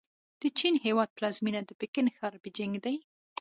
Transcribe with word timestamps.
د 0.41 0.43
چین 0.57 0.73
هېواد 0.85 1.09
پلازمېنه 1.17 1.61
د 1.65 1.71
پکن 1.79 2.05
ښار 2.15 2.33
بیجینګ 2.43 2.75
دی. 2.85 2.95